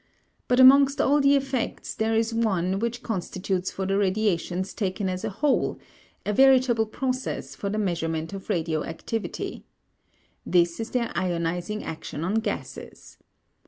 But 0.47 0.59
amongst 0.59 0.99
all 0.99 1.21
the 1.21 1.35
effects 1.35 1.93
there 1.93 2.15
is 2.15 2.33
one 2.33 2.79
which 2.79 3.03
constitutes 3.03 3.69
for 3.69 3.85
the 3.85 3.99
radiations 3.99 4.73
taken 4.73 5.07
as 5.07 5.23
a 5.23 5.29
whole, 5.29 5.77
a 6.25 6.33
veritable 6.33 6.87
process 6.87 7.53
for 7.53 7.69
the 7.69 7.77
measurement 7.77 8.33
of 8.33 8.49
radioactivity. 8.49 9.63
This 10.43 10.79
is 10.79 10.89
their 10.89 11.09
ionizing 11.09 11.83
action 11.83 12.23
on 12.23 12.39
gases. 12.39 13.19